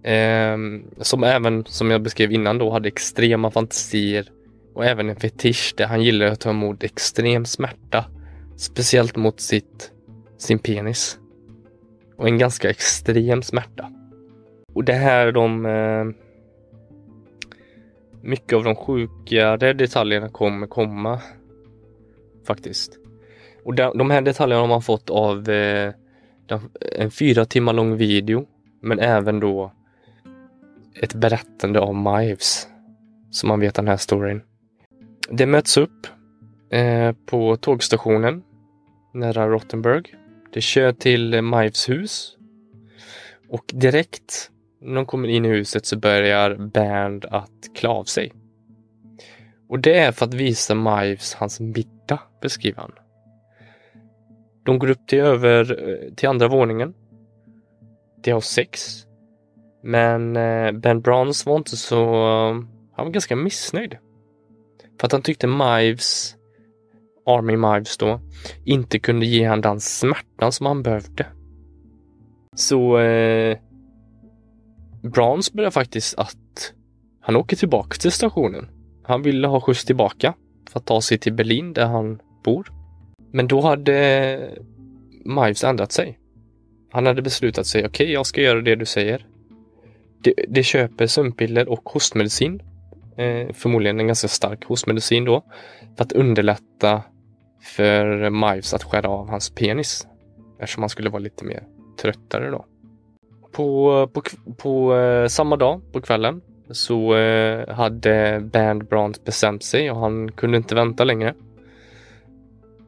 Eh, 0.02 0.56
som 1.00 1.25
även, 1.25 1.64
som 1.66 1.90
jag 1.90 2.02
beskrev 2.02 2.32
innan 2.32 2.58
då, 2.58 2.70
hade 2.70 2.88
extrema 2.88 3.50
fantasier 3.50 4.30
och 4.75 4.84
även 4.84 5.11
en 5.11 5.16
fetisch 5.16 5.75
där 5.76 5.87
han 5.87 6.02
gillade 6.02 6.32
att 6.32 6.40
ta 6.40 6.50
emot 6.50 6.82
extrem 6.82 7.44
smärta. 7.44 8.04
Speciellt 8.56 9.16
mot 9.16 9.40
sitt, 9.40 9.92
sin 10.38 10.58
penis. 10.58 11.18
Och 12.16 12.28
en 12.28 12.38
ganska 12.38 12.70
extrem 12.70 13.42
smärta. 13.42 13.92
Och 14.75 14.84
det 14.84 14.92
här 14.92 15.32
de 15.32 15.66
eh, 15.66 16.04
mycket 18.23 18.52
av 18.56 18.64
de 18.64 18.76
sjukare 18.76 19.73
detaljerna 19.73 20.28
kommer 20.28 20.66
komma. 20.66 21.20
Faktiskt. 22.46 22.99
Och 23.64 23.75
de, 23.75 23.99
de 23.99 24.11
här 24.11 24.20
detaljerna 24.20 24.61
har 24.61 24.68
man 24.68 24.82
fått 24.82 25.11
av 25.11 25.49
eh, 25.49 25.92
en 26.92 27.10
fyra 27.10 27.44
timmar 27.44 27.72
lång 27.72 27.96
video. 27.96 28.46
Men 28.80 28.98
även 28.98 29.40
då 29.40 29.72
ett 31.02 31.14
berättande 31.14 31.80
om 31.80 32.02
Mives. 32.02 32.68
Så 33.30 33.46
man 33.46 33.60
vet 33.60 33.74
den 33.74 33.88
här 33.88 33.96
storyn. 33.96 34.42
Det 35.30 35.46
möts 35.46 35.76
upp 35.76 36.06
eh, 36.70 37.12
på 37.26 37.56
tågstationen 37.56 38.42
nära 39.14 39.48
Rottenburg. 39.48 40.14
Det 40.52 40.60
kör 40.60 40.92
till 40.92 41.42
Mives 41.42 41.88
hus. 41.88 42.36
Och 43.48 43.64
direkt 43.74 44.50
när 44.80 44.94
de 44.94 45.06
kommer 45.06 45.28
in 45.28 45.44
i 45.44 45.48
huset 45.48 45.86
så 45.86 45.98
börjar 45.98 46.56
Bernd 46.56 47.24
att 47.24 47.50
klä 47.74 47.88
av 47.88 48.04
sig. 48.04 48.32
Och 49.68 49.78
det 49.78 49.98
är 49.98 50.12
för 50.12 50.26
att 50.26 50.34
visa 50.34 50.74
Mives 50.74 51.34
hans 51.34 51.60
middag, 51.60 52.20
beskriver 52.40 52.80
han. 52.80 52.92
De 54.64 54.78
går 54.78 54.90
upp 54.90 55.06
till, 55.06 55.21
över, 55.21 55.88
eh, 55.88 56.14
till 56.14 56.28
andra 56.28 56.49
våningen. 56.49 56.94
De 58.25 58.30
har 58.30 58.40
sex. 58.40 59.04
Men 59.83 60.37
eh, 60.37 60.73
Ben 60.73 61.00
Browns 61.00 61.47
var 61.47 61.56
inte 61.56 61.76
så... 61.76 62.14
Han 62.97 63.06
var 63.06 63.11
ganska 63.11 63.37
missnöjd. 63.37 63.99
För 65.00 65.06
att 65.06 65.12
han 65.12 65.23
tyckte 65.23 65.47
Mives, 65.47 66.37
Army 67.26 67.56
Mives 67.56 67.97
då, 67.97 68.21
inte 68.64 68.99
kunde 68.99 69.26
ge 69.26 69.49
honom 69.49 69.61
den 69.61 69.80
smärtan 69.80 70.52
som 70.52 70.66
han 70.66 70.83
behövde. 70.83 71.26
Så 72.56 72.99
eh, 72.99 73.59
Browns 75.02 75.52
började 75.52 75.73
faktiskt 75.73 76.18
att 76.18 76.73
han 77.21 77.37
åker 77.37 77.56
tillbaka 77.56 77.97
till 77.97 78.12
stationen. 78.12 78.68
Han 79.04 79.23
ville 79.23 79.49
ha 79.49 79.61
skjuts 79.61 79.85
tillbaka 79.85 80.35
för 80.71 80.78
att 80.78 80.87
ta 80.87 81.00
sig 81.00 81.18
till 81.18 81.33
Berlin 81.33 81.73
där 81.73 81.87
han 81.87 82.21
bor. 82.44 82.84
Men 83.35 83.49
då 83.49 83.61
hade 83.61 84.50
Mives 85.25 85.64
ändrat 85.64 85.93
sig. 85.93 86.19
Han 86.91 87.07
hade 87.07 87.23
beslutat 87.23 87.67
sig, 87.67 87.81
okej, 87.81 88.05
okay, 88.05 88.12
jag 88.12 88.26
ska 88.26 88.41
göra 88.41 88.61
det 88.61 88.75
du 88.75 88.87
säger. 88.87 89.26
De, 90.19 90.35
de 90.49 90.62
köper 90.62 91.07
sömnpiller 91.07 91.69
och 91.69 91.88
hostmedicin. 91.88 92.62
Eh, 93.17 93.53
förmodligen 93.55 94.00
en 94.00 94.07
ganska 94.07 94.29
stark 94.29 94.64
hostmedicin 94.64 95.25
då. 95.25 95.45
För 95.97 96.05
att 96.05 96.12
underlätta 96.12 97.03
för 97.62 98.31
Mives 98.31 98.75
att 98.75 98.83
skära 98.85 99.09
av 99.09 99.29
hans 99.29 99.50
penis. 99.50 100.07
Eftersom 100.59 100.83
han 100.83 100.91
skulle 100.91 101.11
vara 101.11 101.23
lite 101.23 101.45
mer 101.45 101.62
tröttare 102.03 102.50
då. 102.50 102.64
På, 103.53 104.09
på, 104.12 104.23
på 104.57 104.97
eh, 104.97 105.26
samma 105.26 105.57
dag, 105.57 105.81
på 105.93 106.00
kvällen, 106.00 106.41
så 106.71 107.17
eh, 107.17 107.75
hade 107.75 108.41
Band 108.53 108.88
Brandt 108.88 109.25
bestämt 109.25 109.64
sig 109.64 109.91
och 109.91 110.00
han 110.00 110.33
kunde 110.33 110.57
inte 110.57 110.75
vänta 110.75 111.05
längre. 111.05 111.35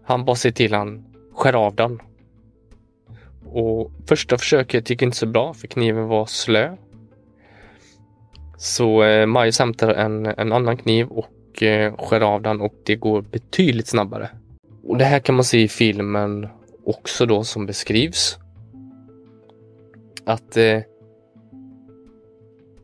Han 0.07 0.25
bara 0.25 0.37
ser 0.37 0.51
till 0.51 0.75
han 0.75 1.05
skär 1.35 1.53
av 1.53 1.75
den 1.75 2.01
Och 3.45 3.91
första 4.09 4.39
försöket 4.39 4.91
gick 4.91 5.03
inte 5.03 5.17
så 5.17 5.27
bra 5.27 5.55
för 5.55 5.67
kniven 5.67 6.09
var 6.09 6.27
slö. 6.27 6.77
Så 8.59 9.03
eh, 9.03 9.27
Majus 9.27 9.59
hämtar 9.59 9.89
en, 9.89 10.27
en 10.27 10.53
annan 10.53 10.77
kniv 10.77 11.07
och 11.07 11.63
eh, 11.63 11.97
skär 11.97 12.21
av 12.21 12.43
den 12.43 12.61
och 12.61 12.75
det 12.85 12.97
går 12.97 13.23
betydligt 13.23 13.87
snabbare. 13.87 14.31
Och 14.85 14.99
det 14.99 15.05
här 15.05 15.19
kan 15.19 15.35
man 15.35 15.45
se 15.45 15.63
i 15.63 15.69
filmen 15.69 16.49
också 16.85 17.27
då 17.27 17.45
som 17.45 17.67
beskrivs. 17.67 18.39
Att 20.25 20.57
eh, 20.57 20.81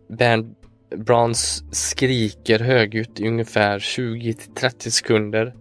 Ben 0.09 0.55
Brans 0.97 1.65
skriker 1.71 2.59
högljutt 2.59 3.21
i 3.21 3.29
ungefär 3.29 3.79
20 3.79 4.35
till 4.35 4.55
30 4.55 4.91
sekunder. 4.91 5.55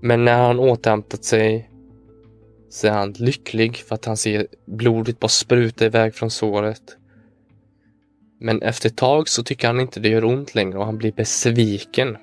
Men 0.00 0.24
när 0.24 0.46
han 0.46 0.58
återhämtat 0.58 1.24
sig 1.24 1.70
så 2.70 2.86
är 2.86 2.90
han 2.90 3.12
lycklig 3.12 3.76
för 3.76 3.94
att 3.94 4.04
han 4.04 4.16
ser 4.16 4.46
blodet 4.66 5.20
bara 5.20 5.28
spruta 5.28 5.84
iväg 5.84 6.14
från 6.14 6.30
såret. 6.30 6.96
Men 8.38 8.62
efter 8.62 8.88
ett 8.88 8.96
tag 8.96 9.28
så 9.28 9.42
tycker 9.42 9.66
han 9.66 9.80
inte 9.80 10.00
det 10.00 10.08
gör 10.08 10.24
ont 10.24 10.54
längre 10.54 10.78
och 10.78 10.84
han 10.84 10.98
blir 10.98 11.12
besviken. 11.12 12.16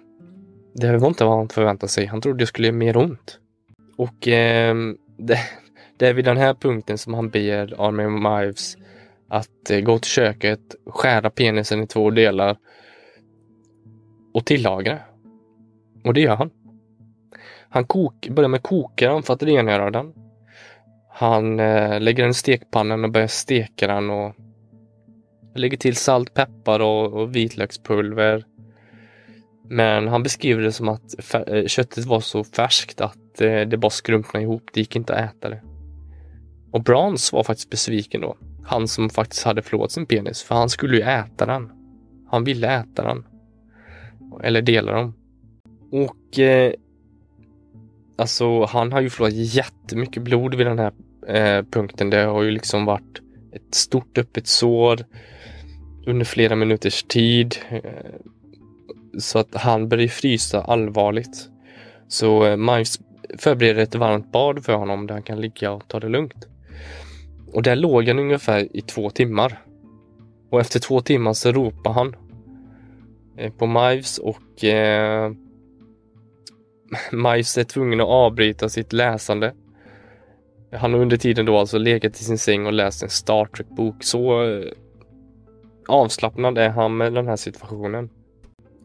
Det 0.73 0.97
var 0.97 1.07
inte 1.07 1.25
vad 1.25 1.37
han 1.37 1.49
förväntade 1.49 1.91
sig. 1.91 2.05
Han 2.05 2.21
trodde 2.21 2.39
det 2.39 2.47
skulle 2.47 2.67
göra 2.67 2.77
mer 2.77 2.97
ont. 2.97 3.39
Och 3.97 4.27
eh, 4.27 4.75
det, 5.17 5.39
det, 5.97 6.07
är 6.07 6.13
vid 6.13 6.25
den 6.25 6.37
här 6.37 6.53
punkten 6.53 6.97
som 6.97 7.13
han 7.13 7.29
ber 7.29 7.87
Army 7.87 8.07
Mives 8.07 8.77
att 9.27 9.69
eh, 9.69 9.79
gå 9.79 9.99
till 9.99 10.11
köket, 10.11 10.59
skära 10.85 11.29
penisen 11.29 11.83
i 11.83 11.87
två 11.87 12.09
delar 12.09 12.57
och 14.33 14.45
tillaga. 14.45 14.99
Och 16.03 16.13
det 16.13 16.21
gör 16.21 16.35
han. 16.35 16.49
Han 17.69 17.85
kok, 17.85 18.29
börjar 18.29 18.49
med 18.49 18.57
att 18.57 18.63
koka 18.63 19.13
den 19.13 19.23
för 19.23 19.33
att 19.33 19.43
rengöra 19.43 19.91
den. 19.91 20.13
Han 21.09 21.59
eh, 21.59 21.99
lägger 21.99 22.23
den 22.23 22.31
i 22.31 22.33
stekpannan 22.33 23.03
och 23.03 23.11
börjar 23.11 23.27
steka 23.27 23.87
den 23.87 24.09
och 24.09 24.35
lägger 25.55 25.77
till 25.77 25.95
salt, 25.95 26.33
peppar 26.33 26.79
och, 26.79 27.13
och 27.13 27.35
vitlökspulver. 27.35 28.45
Men 29.69 30.07
han 30.07 30.23
beskriver 30.23 30.61
det 30.61 30.71
som 30.71 30.89
att 30.89 31.33
eh, 31.47 31.65
köttet 31.65 32.05
var 32.05 32.19
så 32.19 32.43
färskt 32.43 33.01
att 33.01 33.41
eh, 33.41 33.61
det 33.61 33.77
bara 33.77 33.89
skrumpnade 33.89 34.43
ihop. 34.43 34.69
Det 34.73 34.79
gick 34.79 34.95
inte 34.95 35.15
att 35.15 35.31
äta 35.31 35.49
det. 35.49 35.61
Och 36.71 36.83
Brans 36.83 37.33
var 37.33 37.43
faktiskt 37.43 37.69
besviken 37.69 38.21
då. 38.21 38.37
Han 38.65 38.87
som 38.87 39.09
faktiskt 39.09 39.43
hade 39.43 39.61
förlorat 39.61 39.91
sin 39.91 40.05
penis, 40.05 40.43
för 40.43 40.55
han 40.55 40.69
skulle 40.69 40.97
ju 40.97 41.03
äta 41.03 41.45
den. 41.45 41.71
Han 42.29 42.43
ville 42.43 42.67
äta 42.67 43.03
den. 43.03 43.25
Eller 44.43 44.61
dela 44.61 44.91
dem. 44.91 45.13
Och 45.91 46.39
eh, 46.39 46.73
alltså 48.17 48.65
han 48.65 48.91
har 48.91 49.01
ju 49.01 49.09
förlorat 49.09 49.33
jättemycket 49.33 50.23
blod 50.23 50.55
vid 50.55 50.67
den 50.67 50.79
här 50.79 50.91
eh, 51.27 51.65
punkten. 51.71 52.09
Det 52.09 52.23
har 52.23 52.43
ju 52.43 52.51
liksom 52.51 52.85
varit 52.85 53.21
ett 53.51 53.75
stort 53.75 54.17
öppet 54.17 54.47
sår 54.47 55.05
under 56.05 56.25
flera 56.25 56.55
minuters 56.55 57.03
tid. 57.03 57.55
Eh, 57.69 57.81
så 59.19 59.39
att 59.39 59.55
han 59.55 59.89
börjar 59.89 60.07
frysa 60.07 60.61
allvarligt. 60.61 61.49
Så 62.07 62.45
eh, 62.45 62.57
Miles 62.57 62.99
förbereder 63.37 63.83
ett 63.83 63.95
varmt 63.95 64.31
bad 64.31 64.65
för 64.65 64.73
honom 64.73 65.07
där 65.07 65.13
han 65.13 65.23
kan 65.23 65.41
ligga 65.41 65.71
och 65.71 65.87
ta 65.87 65.99
det 65.99 66.09
lugnt. 66.09 66.47
Och 67.53 67.63
där 67.63 67.75
låg 67.75 68.07
han 68.07 68.19
ungefär 68.19 68.77
i 68.77 68.81
två 68.81 69.09
timmar. 69.09 69.61
Och 70.49 70.59
efter 70.59 70.79
två 70.79 71.01
timmar 71.01 71.33
så 71.33 71.51
ropar 71.51 71.93
han 71.93 72.15
eh, 73.37 73.51
på 73.51 73.67
Mives 73.67 74.17
och 74.17 74.63
Majs 76.89 77.11
Mives 77.11 77.57
är 77.57 77.63
tvungen 77.63 78.01
att 78.01 78.07
avbryta 78.07 78.69
sitt 78.69 78.93
läsande. 78.93 79.53
Han 80.71 80.93
har 80.93 80.99
under 80.99 81.17
tiden 81.17 81.45
då 81.45 81.57
alltså 81.57 81.77
legat 81.77 82.15
i 82.15 82.23
sin 82.23 82.37
säng 82.37 82.65
och 82.65 82.73
läst 82.73 83.03
en 83.03 83.09
Star 83.09 83.45
Trek-bok. 83.45 84.03
Så 84.03 84.43
eh, 84.43 84.71
avslappnad 85.87 86.57
är 86.57 86.69
han 86.69 86.97
med 86.97 87.13
den 87.13 87.27
här 87.27 87.35
situationen. 87.35 88.09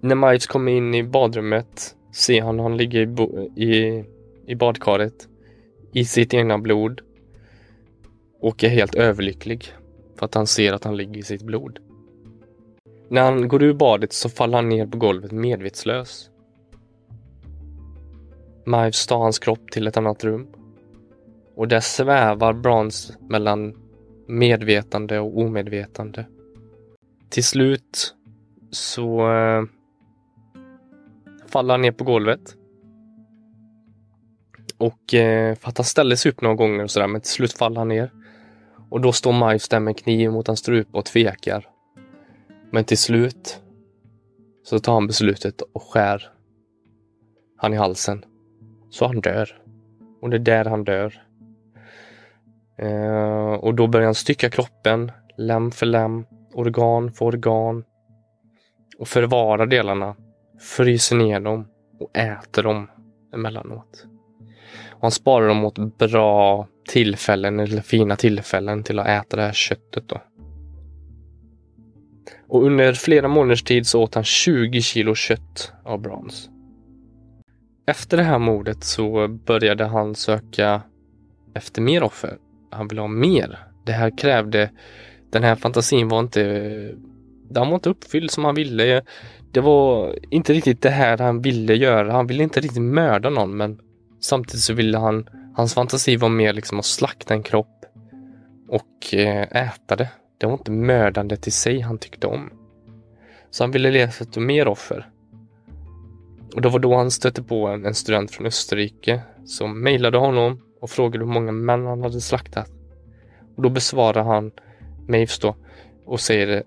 När 0.00 0.14
Mives 0.14 0.46
kommer 0.46 0.72
in 0.72 0.94
i 0.94 1.02
badrummet 1.02 1.96
ser 2.14 2.42
han 2.42 2.58
han 2.58 2.76
ligger 2.76 3.00
i, 3.00 3.64
i, 3.64 4.04
i 4.46 4.54
badkaret 4.54 5.28
i 5.92 6.04
sitt 6.04 6.34
egna 6.34 6.58
blod 6.58 7.00
och 8.40 8.64
är 8.64 8.68
helt 8.68 8.94
överlycklig 8.94 9.72
för 10.18 10.26
att 10.26 10.34
han 10.34 10.46
ser 10.46 10.72
att 10.72 10.84
han 10.84 10.96
ligger 10.96 11.18
i 11.18 11.22
sitt 11.22 11.42
blod. 11.42 11.78
När 13.08 13.22
han 13.22 13.48
går 13.48 13.62
ur 13.62 13.74
badet 13.74 14.12
så 14.12 14.28
faller 14.28 14.56
han 14.56 14.68
ner 14.68 14.86
på 14.86 14.98
golvet 14.98 15.32
medvetslös. 15.32 16.31
Mives 18.64 19.06
tar 19.06 19.18
hans 19.18 19.38
kropp 19.38 19.70
till 19.70 19.86
ett 19.86 19.96
annat 19.96 20.24
rum 20.24 20.46
och 21.54 21.68
där 21.68 21.80
svävar 21.80 22.52
Brans 22.52 23.12
mellan 23.20 23.74
medvetande 24.26 25.18
och 25.18 25.38
omedvetande. 25.38 26.26
Till 27.28 27.44
slut 27.44 28.14
så 28.70 29.32
äh, 29.32 29.64
faller 31.46 31.74
han 31.74 31.82
ner 31.82 31.92
på 31.92 32.04
golvet. 32.04 32.56
Och 34.78 35.14
äh, 35.14 35.54
för 35.54 35.68
att 35.68 35.78
han 35.78 35.84
ställer 35.84 36.16
sig 36.16 36.32
upp 36.32 36.40
några 36.40 36.56
gånger 36.56 36.84
och 36.84 36.90
sådär 36.90 37.06
men 37.06 37.20
till 37.20 37.30
slut 37.30 37.52
faller 37.52 37.78
han 37.78 37.88
ner. 37.88 38.12
Och 38.90 39.00
då 39.00 39.12
står 39.12 39.48
Mives 39.48 39.68
där 39.68 39.80
med 39.80 39.98
kniv 39.98 40.30
mot 40.30 40.46
hans 40.46 40.60
strupe 40.60 40.98
och 40.98 41.04
tvekar. 41.04 41.68
Men 42.70 42.84
till 42.84 42.98
slut 42.98 43.60
så 44.64 44.78
tar 44.78 44.94
han 44.94 45.06
beslutet 45.06 45.60
och 45.60 45.82
skär 45.82 46.32
han 47.56 47.74
i 47.74 47.76
halsen. 47.76 48.24
Så 48.92 49.06
han 49.06 49.20
dör. 49.20 49.58
Och 50.20 50.30
det 50.30 50.36
är 50.36 50.38
där 50.38 50.64
han 50.64 50.84
dör. 50.84 51.22
Eh, 52.78 53.52
och 53.52 53.74
då 53.74 53.86
börjar 53.86 54.04
han 54.06 54.14
stycka 54.14 54.50
kroppen, 54.50 55.12
lem 55.36 55.70
för 55.70 55.86
lem, 55.86 56.24
organ 56.54 57.12
för 57.12 57.24
organ. 57.24 57.84
Och 58.98 59.08
förvara 59.08 59.66
delarna, 59.66 60.16
fryser 60.60 61.16
ner 61.16 61.40
dem 61.40 61.68
och 62.00 62.16
äter 62.16 62.62
dem 62.62 62.90
emellanåt. 63.34 64.06
Och 64.88 65.02
han 65.02 65.10
sparar 65.10 65.48
dem 65.48 65.64
åt 65.64 65.98
bra 65.98 66.68
tillfällen 66.88 67.60
eller 67.60 67.82
fina 67.82 68.16
tillfällen 68.16 68.82
till 68.82 68.98
att 68.98 69.06
äta 69.06 69.36
det 69.36 69.42
här 69.42 69.52
köttet. 69.52 70.08
Då. 70.08 70.22
Och 72.48 72.64
under 72.64 72.92
flera 72.92 73.28
månaders 73.28 73.62
tid 73.62 73.86
så 73.86 74.02
åt 74.02 74.14
han 74.14 74.24
20 74.24 74.80
kilo 74.80 75.14
kött 75.14 75.72
av 75.84 76.00
brons. 76.00 76.51
Efter 77.86 78.16
det 78.16 78.22
här 78.22 78.38
mordet 78.38 78.84
så 78.84 79.28
började 79.28 79.84
han 79.84 80.14
söka 80.14 80.82
efter 81.54 81.82
mer 81.82 82.02
offer. 82.02 82.38
Han 82.70 82.88
ville 82.88 83.00
ha 83.00 83.08
mer. 83.08 83.58
Det 83.84 83.92
här 83.92 84.18
krävde, 84.18 84.70
den 85.30 85.42
här 85.42 85.56
fantasin 85.56 86.08
var 86.08 86.20
inte, 86.20 86.42
den 87.50 87.68
var 87.68 87.74
inte 87.74 87.90
uppfylld 87.90 88.30
som 88.30 88.44
han 88.44 88.54
ville. 88.54 89.02
Det 89.52 89.60
var 89.60 90.16
inte 90.30 90.52
riktigt 90.52 90.82
det 90.82 90.90
här 90.90 91.18
han 91.18 91.42
ville 91.42 91.74
göra. 91.74 92.12
Han 92.12 92.26
ville 92.26 92.42
inte 92.42 92.60
riktigt 92.60 92.82
mörda 92.82 93.30
någon 93.30 93.56
men 93.56 93.78
samtidigt 94.20 94.62
så 94.62 94.74
ville 94.74 94.98
han 94.98 95.26
Hans 95.54 95.74
fantasi 95.74 96.16
var 96.16 96.28
mer 96.28 96.52
liksom 96.52 96.78
att 96.78 96.84
slakta 96.84 97.34
en 97.34 97.42
kropp 97.42 97.84
och 98.68 99.14
eh, 99.14 99.42
äta 99.42 99.96
det. 99.96 100.08
Det 100.38 100.46
var 100.46 100.52
inte 100.52 100.70
mördandet 100.70 101.46
i 101.46 101.50
sig 101.50 101.80
han 101.80 101.98
tyckte 101.98 102.26
om. 102.26 102.50
Så 103.50 103.64
han 103.64 103.70
ville 103.70 103.90
leta 103.90 104.24
efter 104.24 104.40
mer 104.40 104.68
offer. 104.68 105.11
Och 106.54 106.62
det 106.62 106.68
var 106.68 106.78
då 106.78 106.96
han 106.96 107.10
stötte 107.10 107.42
på 107.42 107.66
en, 107.66 107.86
en 107.86 107.94
student 107.94 108.30
från 108.30 108.46
Österrike 108.46 109.20
som 109.44 109.82
mejlade 109.82 110.18
honom 110.18 110.60
och 110.80 110.90
frågade 110.90 111.24
hur 111.24 111.32
många 111.32 111.52
män 111.52 111.86
han 111.86 112.02
hade 112.02 112.20
slaktat. 112.20 112.70
Och 113.56 113.62
då 113.62 113.68
besvarar 113.68 114.24
han 114.24 114.50
Maves 115.08 115.38
då 115.38 115.56
och 116.04 116.20
säger 116.20 116.62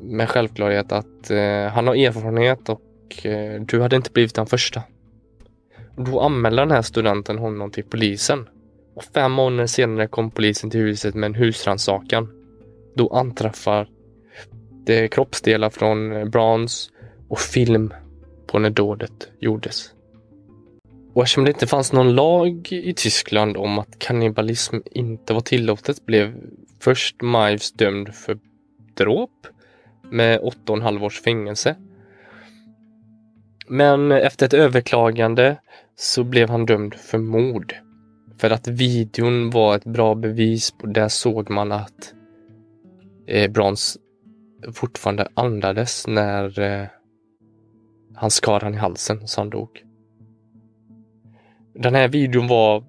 med 0.00 0.28
självklarhet 0.28 0.92
att 0.92 1.30
eh, 1.30 1.66
han 1.66 1.86
har 1.86 1.94
erfarenhet 1.94 2.68
och 2.68 3.26
eh, 3.26 3.60
du 3.60 3.80
hade 3.80 3.96
inte 3.96 4.10
blivit 4.10 4.34
den 4.34 4.46
första. 4.46 4.82
Då 5.96 6.20
anmälde 6.20 6.62
den 6.62 6.70
här 6.70 6.82
studenten 6.82 7.38
honom 7.38 7.70
till 7.70 7.84
polisen. 7.84 8.48
Och 8.94 9.04
fem 9.04 9.32
månader 9.32 9.66
senare 9.66 10.06
kom 10.06 10.30
polisen 10.30 10.70
till 10.70 10.80
huset 10.80 11.14
med 11.14 11.26
en 11.26 11.34
husrannsakan. 11.34 12.28
Då 12.94 13.08
anträffar 13.08 13.88
det 14.84 15.08
kroppsdelar 15.08 15.70
från 15.70 16.12
eh, 16.12 16.24
brons 16.24 16.90
och 17.28 17.38
film 17.38 17.92
på 18.50 18.58
när 18.58 18.70
dådet 18.70 19.28
gjordes. 19.40 19.94
Och 21.14 21.22
eftersom 21.22 21.44
det 21.44 21.50
inte 21.50 21.66
fanns 21.66 21.92
någon 21.92 22.14
lag 22.14 22.68
i 22.70 22.94
Tyskland 22.94 23.56
om 23.56 23.78
att 23.78 23.98
kannibalism 23.98 24.76
inte 24.84 25.32
var 25.32 25.40
tillåtet 25.40 26.06
blev 26.06 26.34
först 26.80 27.22
Mives 27.22 27.72
dömd 27.72 28.14
för 28.14 28.38
dråp 28.94 29.46
med 30.10 30.40
8,5 30.40 31.04
års 31.04 31.20
fängelse. 31.20 31.76
Men 33.68 34.12
efter 34.12 34.46
ett 34.46 34.54
överklagande 34.54 35.56
så 35.96 36.24
blev 36.24 36.48
han 36.50 36.66
dömd 36.66 36.94
för 36.94 37.18
mord. 37.18 37.74
För 38.38 38.50
att 38.50 38.68
videon 38.68 39.50
var 39.50 39.76
ett 39.76 39.84
bra 39.84 40.14
bevis. 40.14 40.70
På, 40.70 40.86
där 40.86 41.08
såg 41.08 41.50
man 41.50 41.72
att 41.72 42.14
eh, 43.26 43.50
Brons 43.50 43.98
fortfarande 44.72 45.28
andades 45.34 46.06
när 46.06 46.60
eh, 46.60 46.86
han 48.20 48.30
skar 48.30 48.60
han 48.60 48.74
i 48.74 48.76
halsen 48.76 49.28
så 49.28 49.40
han 49.40 49.50
dog. 49.50 49.68
Den 51.74 51.94
här 51.94 52.08
videon 52.08 52.48
var 52.48 52.84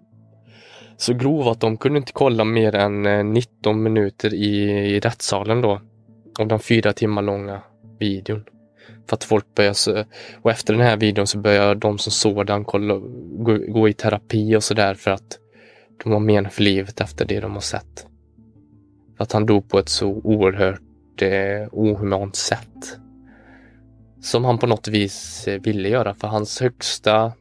så 0.97 1.13
grov 1.13 1.47
att 1.47 1.59
de 1.59 1.77
kunde 1.77 1.99
inte 1.99 2.11
kolla 2.13 2.43
mer 2.43 2.75
än 2.75 3.05
eh, 3.05 3.23
19 3.23 3.83
minuter 3.83 4.33
i, 4.33 4.69
i 4.95 4.99
rättssalen 4.99 5.61
då. 5.61 5.81
Av 6.39 6.47
den 6.47 6.59
fyra 6.59 6.93
timmar 6.93 7.21
långa 7.21 7.61
videon. 7.99 8.43
För 9.09 9.15
att 9.15 9.23
folk 9.23 9.55
började, 9.55 10.05
och 10.41 10.51
efter 10.51 10.73
den 10.73 10.81
här 10.83 10.97
videon 10.97 11.27
så 11.27 11.37
började 11.37 11.75
de 11.75 11.97
som 11.97 12.11
sådan 12.11 12.65
kolla, 12.65 12.93
gå, 13.31 13.57
gå 13.67 13.89
i 13.89 13.93
terapi 13.93 14.55
och 14.55 14.63
sådär 14.63 14.93
för 14.93 15.11
att 15.11 15.39
de 16.03 16.11
har 16.13 16.19
men 16.19 16.49
för 16.49 16.63
livet 16.63 17.01
efter 17.01 17.25
det 17.25 17.39
de 17.39 17.53
har 17.53 17.61
sett. 17.61 18.07
För 19.17 19.23
att 19.23 19.31
han 19.31 19.45
dog 19.45 19.69
på 19.69 19.79
ett 19.79 19.89
så 19.89 20.07
oerhört 20.07 21.21
eh, 21.21 21.67
ohumant 21.71 22.35
sätt. 22.35 23.00
Som 24.21 24.45
han 24.45 24.57
på 24.57 24.67
något 24.67 24.87
vis 24.87 25.47
eh, 25.47 25.61
ville 25.61 25.89
göra 25.89 26.13
för 26.13 26.27
hans 26.27 26.61
högsta 26.61 27.33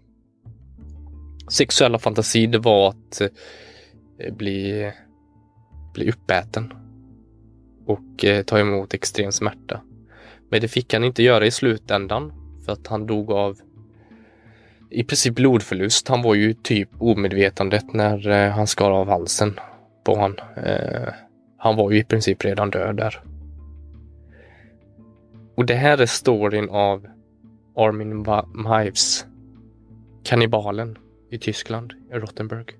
sexuella 1.50 1.98
fantasi 1.98 2.46
det 2.46 2.58
var 2.58 2.88
att 2.88 3.20
eh, 3.20 4.34
bli, 4.34 4.92
bli 5.94 6.10
uppäten 6.10 6.72
och 7.86 8.24
eh, 8.24 8.42
ta 8.42 8.58
emot 8.58 8.94
extrem 8.94 9.32
smärta. 9.32 9.80
Men 10.50 10.60
det 10.60 10.68
fick 10.68 10.92
han 10.92 11.04
inte 11.04 11.22
göra 11.22 11.46
i 11.46 11.50
slutändan 11.50 12.32
för 12.64 12.72
att 12.72 12.86
han 12.86 13.06
dog 13.06 13.30
av 13.30 13.58
i 14.90 15.04
princip 15.04 15.34
blodförlust. 15.34 16.08
Han 16.08 16.22
var 16.22 16.34
ju 16.34 16.54
typ 16.54 16.88
omedvetandet 16.98 17.92
när 17.92 18.48
han 18.48 18.66
skar 18.66 18.90
av 18.90 19.08
halsen 19.08 19.60
på 20.04 20.14
honom. 20.14 20.36
Han 21.58 21.76
var 21.76 21.90
ju 21.90 21.98
i 21.98 22.04
princip 22.04 22.44
redan 22.44 22.70
död 22.70 22.96
där. 22.96 23.22
Och 25.60 25.66
det 25.66 25.74
här 25.74 25.98
är 25.98 26.06
storyn 26.06 26.68
av 26.70 27.06
Armin 27.76 28.26
Mives, 28.54 29.26
kannibalen 30.22 30.98
i 31.30 31.38
Tyskland, 31.38 31.92
i 32.12 32.14
Rottenburg. 32.14 32.76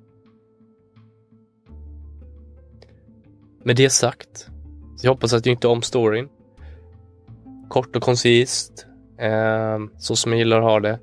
Med 3.64 3.76
det 3.76 3.90
sagt, 3.90 4.48
så 4.96 5.06
jag 5.06 5.12
hoppas 5.12 5.32
att 5.32 5.44
du 5.44 5.50
inte 5.50 5.68
om 5.68 5.82
storyn. 5.82 6.28
Kort 7.68 7.96
och 7.96 8.02
koncist, 8.02 8.86
eh, 9.18 9.78
så 9.98 10.16
som 10.16 10.32
jag 10.32 10.38
gillar 10.38 10.58
att 10.58 10.64
ha 10.64 10.80
det. 10.80 10.98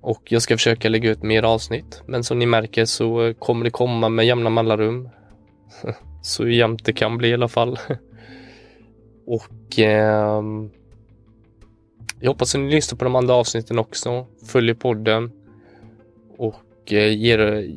Och 0.00 0.32
jag 0.32 0.42
ska 0.42 0.56
försöka 0.56 0.88
lägga 0.88 1.10
ut 1.10 1.22
mer 1.22 1.42
avsnitt, 1.42 2.02
men 2.06 2.24
som 2.24 2.38
ni 2.38 2.46
märker 2.46 2.84
så 2.84 3.34
kommer 3.38 3.64
det 3.64 3.70
komma 3.70 4.08
med 4.08 4.26
jämna 4.26 4.50
mellanrum. 4.50 5.08
så 6.22 6.48
jämnt 6.48 6.84
det 6.84 6.92
kan 6.92 7.18
bli 7.18 7.28
i 7.28 7.34
alla 7.34 7.48
fall. 7.48 7.78
och 9.26 9.78
eh, 9.78 10.42
jag 12.20 12.30
hoppas 12.30 12.54
att 12.54 12.60
ni 12.60 12.70
lyssnar 12.70 12.98
på 12.98 13.04
de 13.04 13.16
andra 13.16 13.34
avsnitten 13.34 13.78
också. 13.78 14.26
Följer 14.46 14.74
podden 14.74 15.32
och 16.36 16.92
eh, 16.92 17.18
ger, 17.18 17.70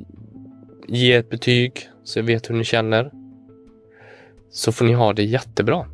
ger 0.87 1.19
ett 1.19 1.29
betyg 1.29 1.89
så 2.03 2.19
jag 2.19 2.23
vet 2.23 2.49
hur 2.49 2.55
ni 2.55 2.63
känner. 2.63 3.11
Så 4.49 4.71
får 4.71 4.85
ni 4.85 4.93
ha 4.93 5.13
det 5.13 5.23
jättebra. 5.23 5.85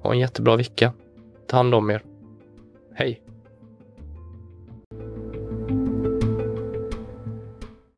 Ha 0.00 0.12
en 0.12 0.18
jättebra 0.18 0.56
vecka. 0.56 0.92
Ta 1.46 1.56
hand 1.56 1.74
om 1.74 1.90
er. 1.90 2.02
Hej! 2.94 3.22